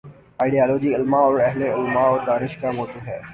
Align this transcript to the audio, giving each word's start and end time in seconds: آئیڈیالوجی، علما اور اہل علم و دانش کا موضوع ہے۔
آئیڈیالوجی، 0.41 0.89
علما 0.95 1.19
اور 1.19 1.35
اہل 1.39 1.61
علم 1.63 1.95
و 1.97 2.17
دانش 2.27 2.53
کا 2.57 2.69
موضوع 2.71 3.01
ہے۔ 3.07 3.19